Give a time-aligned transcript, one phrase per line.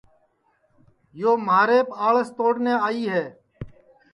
[1.19, 3.25] یو مھاریپ آڑس توڑنے آئی ہے